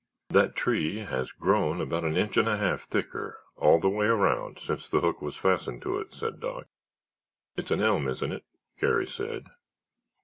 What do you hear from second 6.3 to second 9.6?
Doc. "It's an elm, isn't it?" Garry said.